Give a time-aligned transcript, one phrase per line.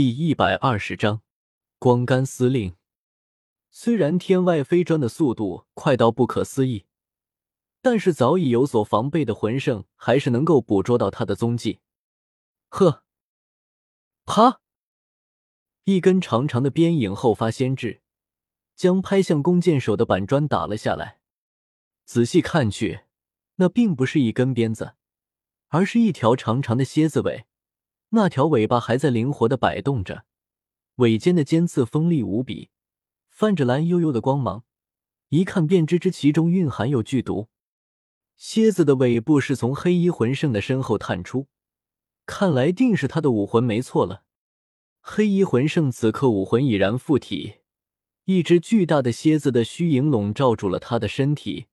[0.00, 1.22] 第一百二十章，
[1.80, 2.76] 光杆司令。
[3.72, 6.86] 虽然天外飞砖的速度快到不可思议，
[7.82, 11.80] 但是早已有所防备的魂圣还是能够捕捉到他的踪迹。
[12.68, 13.02] 呵，
[14.24, 14.60] 啪！
[15.82, 18.00] 一根长长的鞭影后发先至，
[18.76, 21.18] 将拍向弓箭手的板砖打了下来。
[22.04, 23.00] 仔细看去，
[23.56, 24.94] 那并不是一根鞭子，
[25.70, 27.46] 而是一条长长的蝎子尾。
[28.10, 30.24] 那条尾巴还在灵活的摆动着，
[30.96, 32.70] 尾尖的尖刺锋利无比，
[33.28, 34.64] 泛着蓝幽幽的光芒，
[35.28, 37.48] 一看便知之其中蕴含有剧毒。
[38.34, 41.48] 蝎子的尾部是从黑衣魂圣的身后探出，
[42.24, 44.24] 看来定是他的武魂没错了。
[45.00, 47.56] 黑衣魂圣此刻武魂已然附体，
[48.24, 51.66] 一只巨大的蝎子的虚影笼罩住了他的身体，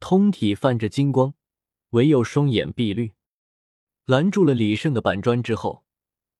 [0.00, 1.34] 通体泛着金光，
[1.90, 3.12] 唯有双眼碧绿。
[4.06, 5.84] 拦住了李胜的板砖之后，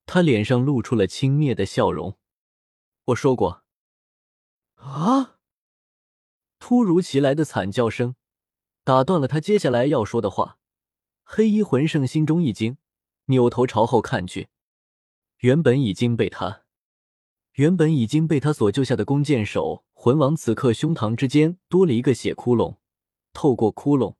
[0.05, 2.19] 他脸上露出了轻蔑的笑容。
[3.07, 3.65] 我说过，
[4.77, 5.39] 啊！
[6.59, 8.17] 突如其来的惨叫声
[8.85, 10.59] 打断了他接下来要说的话。
[11.23, 12.77] 黑衣魂圣心中一惊，
[13.27, 14.49] 扭头朝后看去，
[15.39, 16.65] 原本已经被他，
[17.53, 22.77] 原本已经被他所救下的弓箭手魂王，此刻胸膛之间多了一个血窟窿，
[23.33, 24.17] 透过窟窿，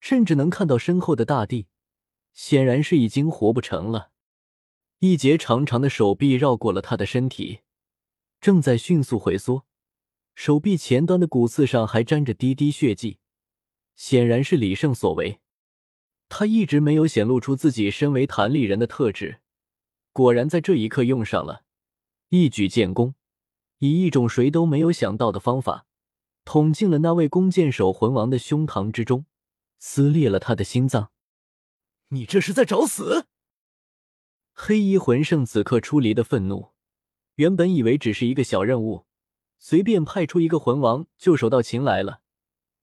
[0.00, 1.66] 甚至能看到身后的大地。
[2.38, 4.12] 显然是已经活不成了，
[5.00, 7.62] 一截长长的手臂绕过了他的身体，
[8.40, 9.66] 正在迅速回缩。
[10.36, 13.18] 手臂前端的骨刺上还沾着滴滴血迹，
[13.96, 15.40] 显然是李胜所为。
[16.28, 19.40] 他一直没有显露出自己身为弹力人的特质，
[20.12, 21.64] 果然在这一刻用上了，
[22.28, 23.16] 一举剑功，
[23.78, 25.86] 以一种谁都没有想到的方法，
[26.44, 29.26] 捅进了那位弓箭手魂王的胸膛之中，
[29.80, 31.10] 撕裂了他的心脏。
[32.10, 33.26] 你这是在找死！
[34.52, 36.72] 黑衣魂圣此刻出离的愤怒，
[37.34, 39.06] 原本以为只是一个小任务，
[39.58, 42.22] 随便派出一个魂王就手到擒来了。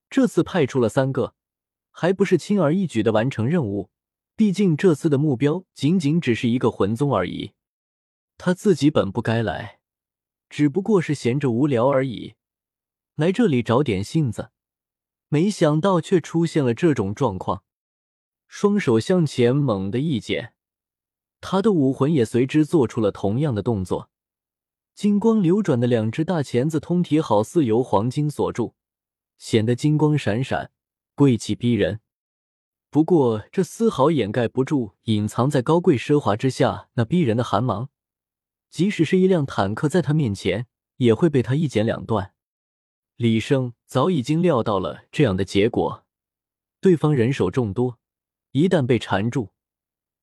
[0.10, 1.36] 这次派出了三个，
[1.92, 3.90] 还不是轻而易举的完成任务？
[4.36, 7.54] 毕竟这次的目标仅仅只是一个魂宗而已。
[8.38, 9.80] 他自己本不该来，
[10.50, 12.36] 只不过是闲着无聊而已，
[13.16, 14.52] 来这里找点性子，
[15.30, 17.65] 没想到却出现了这种状况。
[18.58, 20.54] 双手向前猛地一剪，
[21.42, 24.10] 他的武魂也随之做出了同样的动作。
[24.94, 28.74] 金光流转的两只大钳子，通体好似由黄金所铸，
[29.38, 30.72] 显得金光闪闪，
[31.16, 32.00] 贵气逼人。
[32.90, 37.90] 不过，这丝毫掩盖不住隐藏在高贵奢华之下那逼人的寒芒。
[38.70, 42.32] 即使是一辆坦克在他面前，也会被他一剪两断。
[43.18, 46.06] 李胜早已经料到了这样的结果，
[46.80, 48.00] 对方人手众多。
[48.56, 49.52] 一旦被缠住，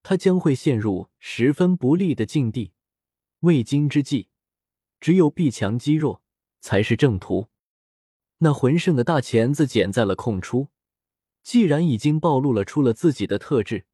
[0.03, 2.73] 他将会陷入十分不利的境地。
[3.41, 4.31] 未经之计，
[5.01, 6.23] 只有避强击弱
[6.59, 7.51] 才是正途。
[8.39, 10.69] 那魂圣的大钳子剪在了空处，
[11.43, 13.85] 既然已经暴露了出了自己的特质，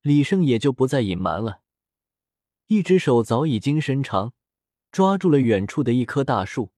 [0.00, 1.60] 李胜也就不再隐瞒了。
[2.68, 4.32] 一只手早已经伸长，
[4.90, 6.72] 抓住了远处的一棵大树，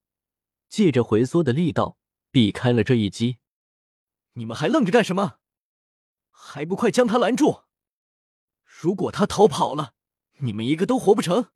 [0.69, 1.97] 借着回缩的力道
[2.33, 3.37] 避开了这一击。
[4.33, 5.37] 你们还愣着干什么？
[6.43, 7.65] 还不快将他拦住！
[8.65, 9.93] 如果他逃跑了，
[10.39, 11.49] 你们一个都活不成。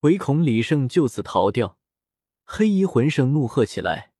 [0.00, 1.78] 唯恐李胜就此逃掉，
[2.44, 4.12] 黑衣魂圣怒喝起来。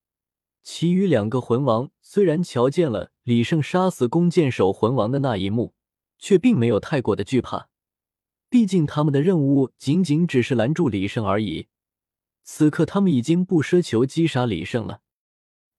[0.62, 5.74] 其余两个魂王虽然瞧见了李胜杀死弓箭手魂王的那一幕，
[6.18, 7.68] 却并没有太过的惧怕。
[8.48, 11.68] 毕竟他们的任务仅仅只是拦住李胜而已。
[12.42, 15.02] 此刻他们已经不奢求击杀李胜了。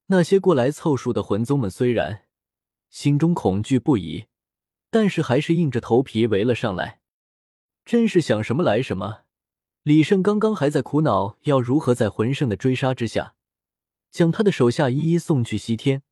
[0.06, 2.25] 那些过来凑数的魂宗们虽然……
[2.96, 4.24] 心中恐惧不已，
[4.88, 7.02] 但是还是硬着头皮围了上来。
[7.84, 9.24] 真是想什么来什么。
[9.82, 13.34] 李胜刚刚还在苦恼要如何在魂圣的追杀之下，
[14.10, 16.04] 将他的手下一一送去西天，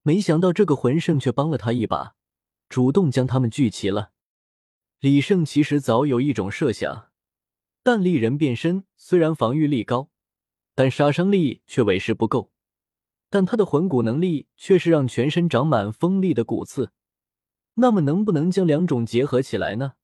[0.00, 2.14] 没想到这个魂圣却帮了他一把，
[2.70, 4.12] 主动将他们聚齐了。
[5.00, 7.10] 李胜其实早有一种设想，
[7.82, 10.08] 但利人变身虽然防御力高，
[10.74, 12.53] 但杀伤力却委实不够。
[13.34, 16.92] 但他的魂骨能力却是让全身长满锋利的骨刺，
[17.74, 19.94] 那么能不能将两种结合起来呢？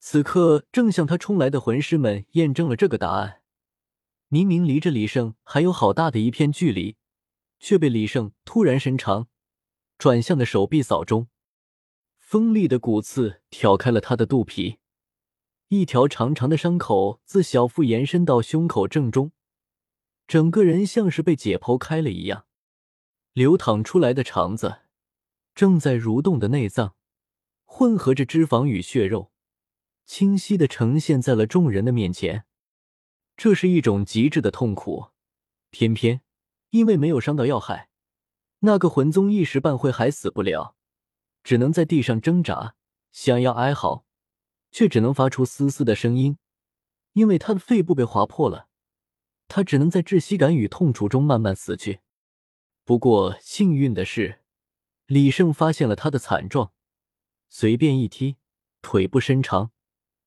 [0.00, 3.40] 此刻正向他冲来的魂师们验证了这个答案。
[4.28, 6.96] 明明离着李胜还有好大的一片距离，
[7.58, 9.28] 却被李胜突然伸长、
[9.96, 11.28] 转向的手臂扫中，
[12.18, 14.76] 锋利的骨刺挑开了他的肚皮，
[15.68, 19.32] 一条长长的伤口自小腹延伸到胸口正中。
[20.32, 22.46] 整个人像是被解剖开了一样，
[23.34, 24.78] 流淌出来的肠子，
[25.54, 26.94] 正在蠕动的内脏，
[27.66, 29.30] 混合着脂肪与血肉，
[30.06, 32.46] 清晰的呈现在了众人的面前。
[33.36, 35.08] 这是一种极致的痛苦，
[35.68, 36.22] 偏偏
[36.70, 37.90] 因为没有伤到要害，
[38.60, 40.74] 那个魂宗一时半会还死不了，
[41.44, 42.74] 只能在地上挣扎，
[43.10, 44.06] 想要哀嚎，
[44.70, 46.38] 却只能发出嘶嘶的声音，
[47.12, 48.68] 因为他的肺部被划破了，
[49.54, 52.00] 他只能在窒息感与痛楚中慢慢死去。
[52.86, 54.40] 不过幸运的是，
[55.04, 56.72] 李胜发现了他的惨状，
[57.50, 58.38] 随便一踢，
[58.80, 59.70] 腿部伸长，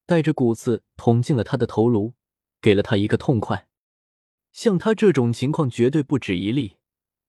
[0.05, 2.13] 带着骨刺捅进了他的头颅，
[2.61, 3.67] 给了他一个痛快。
[4.51, 6.77] 像他这种情况绝对不止一例，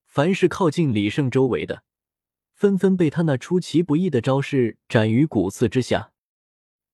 [0.05, 1.85] 凡是靠近李胜周围的，
[2.53, 6.13] 纷纷被他那出其不意的招式斩于骨刺之下。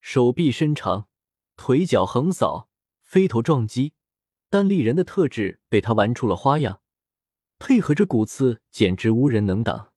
[0.01, 1.09] 手臂伸长，
[1.57, 2.69] 腿脚横扫，
[3.03, 3.95] 飞头撞击，
[4.53, 6.83] 单立人的特质被他玩出了花样。
[7.59, 9.95] 配合着骨刺，简直无人能挡。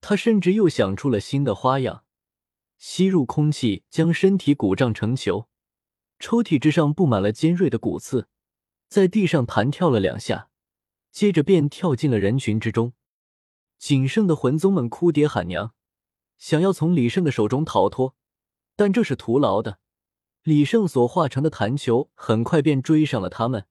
[0.00, 2.04] 他甚至又想出了新的花样，
[2.78, 5.48] 吸入空气，将身体鼓胀成球，
[6.20, 8.28] 抽屉之上布满了尖锐的骨刺，
[8.86, 10.50] 在地上弹跳了两下，
[11.10, 12.92] 接着便跳进了人群之中。
[13.76, 15.74] 仅剩的魂宗们哭爹喊娘，
[16.38, 18.14] 想要从李胜的手中逃脱，
[18.76, 19.80] 但这是徒劳的。
[20.44, 23.66] 李胜所化成的弹球很快便追上了他们，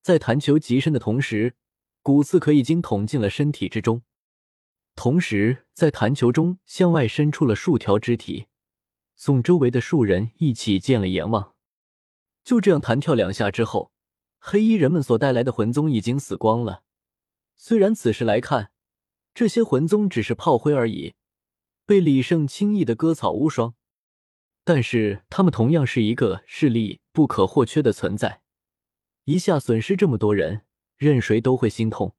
[0.00, 1.54] 在弹球极深的同时。
[2.00, 4.00] 骨刺可已经捅进了身体之中，
[4.94, 8.46] 同时在弹球中向外伸出了数条肢体，
[9.14, 11.54] 送周围的数人一起见了阎王。
[12.42, 13.92] 就这样弹跳两下之后，
[14.38, 16.82] 黑衣人们所带来的魂宗已经死光了。
[17.56, 18.70] 虽然此时来看，
[19.34, 21.14] 这些魂宗只是炮灰而已，
[21.84, 23.74] 被李胜轻易的割草无双，
[24.68, 28.42] 但是他们同样是一个势力不可或缺的存在。
[29.24, 30.66] 一下损失这么多人。
[30.98, 32.16] 任谁都会心痛。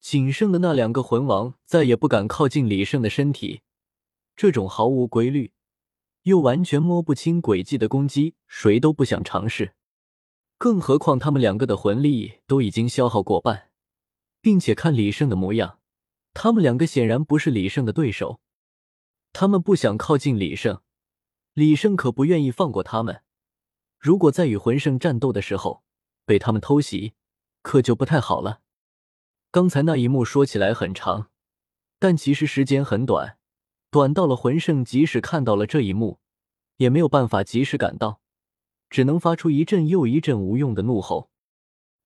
[0.00, 3.62] 仅剩的那两个魂王再也不敢靠近李胜的身体。
[4.36, 5.52] 这种毫无规律
[6.22, 9.72] 又完全摸不清轨迹的攻击，谁都不想尝试。
[10.58, 13.70] 更何况他们两个的魂力都已经消耗过半，
[14.40, 15.80] 并且看李胜的模样，
[16.32, 18.40] 他们两个显然不是李胜的对手。
[19.32, 20.82] 他们不想靠近李胜，
[21.56, 23.22] 李胜可不愿意放过他们。
[23.98, 25.82] 如果在与魂圣战斗的时候
[26.26, 27.14] 被他们偷袭，
[27.62, 28.60] 可就不太好了。
[29.50, 31.30] 刚才那一幕说起来很长，
[31.98, 33.38] 但其实时间很短，
[33.90, 36.18] 短到了魂圣即使看到了这一幕，
[36.76, 38.20] 也没有办法及时赶到，
[38.90, 41.30] 只能发出一阵又一阵无用的怒吼。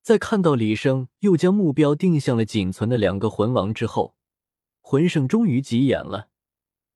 [0.00, 4.14] 在看到李生又将目标定向了仅存的两个魂王之后，
[4.80, 6.28] 魂圣终于急眼了，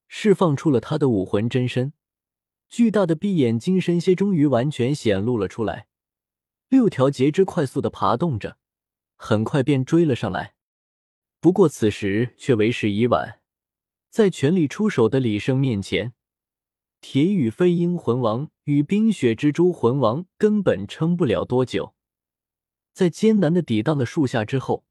[0.07, 1.93] 释放出了他的武魂真身，
[2.69, 5.87] 巨大的闭眼金身蝎终于完全显露了出来。
[6.69, 8.59] 六条截肢快速的爬动着，
[9.17, 10.55] 很快便追了上来。
[11.41, 13.41] 不过此时却为时已晚，
[14.11, 16.15] 在全力出手的李胜面前，
[17.01, 21.95] 铁羽飞鹰魂王与冰雪蜘蛛魂王根本撑不了多久。
[22.93, 24.85] 在艰难的抵挡了数下之后，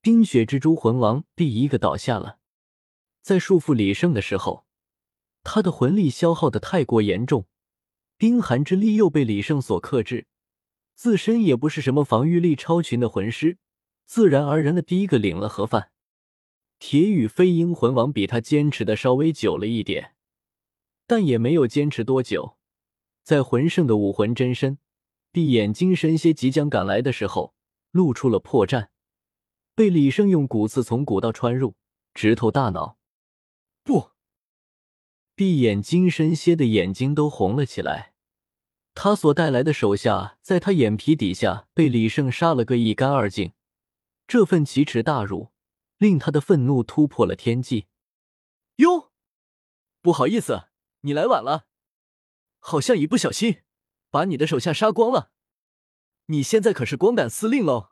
[0.00, 2.38] 冰雪蜘蛛魂王第一个倒下了。
[3.22, 4.66] 在束缚李胜的时候，
[5.44, 7.46] 他的魂力消耗的太过严重，
[8.16, 10.26] 冰寒之力又被李胜所克制。
[10.94, 13.58] 自身也不是什么防御力超群的魂师，
[14.06, 15.90] 自然而然的第一个领了盒饭。
[16.78, 20.14] 铁羽飞鹰魂王比他坚持的稍微久了一点，
[21.06, 22.56] 但也没有坚持多久。
[23.22, 24.78] 在魂圣的武魂真身
[25.32, 27.54] 闭眼金身蝎即将赶来的时候，
[27.90, 28.88] 露出了破绽，
[29.74, 31.74] 被李胜用骨刺从骨道穿入，
[32.12, 32.98] 直透大脑。
[33.82, 34.10] 不，
[35.34, 38.12] 闭眼金身蝎的眼睛都红了起来。
[38.94, 43.52] 他所带来的手下，在他眼皮底下被李胜杀了个一干二净，
[44.28, 45.50] 这份奇耻大辱，
[45.98, 47.86] 令他的愤怒突破了天际。
[48.76, 49.10] 哟，
[50.00, 50.68] 不好意思，
[51.00, 51.66] 你来晚了，
[52.60, 53.62] 好像一不小心
[54.10, 55.32] 把你的手下杀光了。
[56.26, 57.90] 你现在可是光杆司令喽！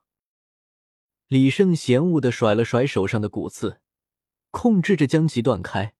[1.26, 3.80] 李胜嫌恶的甩了甩手上的骨刺，
[4.52, 5.94] 控制着将其断开。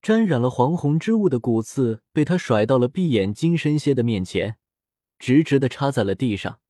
[0.00, 4.56] 沾染了黄红之物的骨刺被他甩到了闭眼金身蝎的面前，
[5.18, 6.60] 直直的插在了地上。